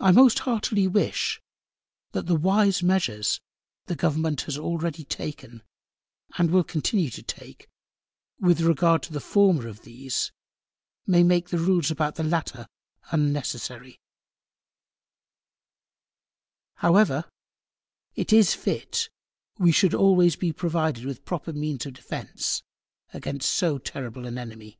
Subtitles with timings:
[0.00, 1.40] I most heartily wish,
[2.12, 3.40] that the wise Measures,
[3.86, 5.62] the Government has already taken,
[6.36, 7.70] and will continue to take,
[8.38, 10.30] with Regard to the former of these,
[11.06, 12.66] may make the Rules about the latter
[13.10, 13.98] unnecessary:
[16.74, 17.30] However
[18.14, 19.08] it is fit,
[19.58, 22.62] we should be always provided with proper Means of Defence
[23.14, 24.78] against so terrible an Enemy.